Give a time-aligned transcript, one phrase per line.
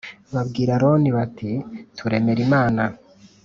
[0.33, 1.51] babwira Aroni bati
[1.97, 2.83] turemere imana